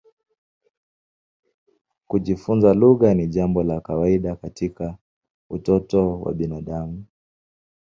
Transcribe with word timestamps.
Kujifunza 2.07 2.73
lugha 2.73 3.13
ni 3.13 3.27
jambo 3.27 3.63
la 3.63 3.81
kawaida 3.81 4.35
katika 4.35 4.97
utoto 5.49 6.19
wa 6.19 6.33
binadamu. 6.33 7.05